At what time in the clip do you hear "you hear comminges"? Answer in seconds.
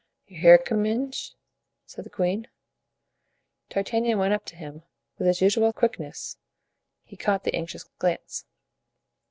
0.25-1.35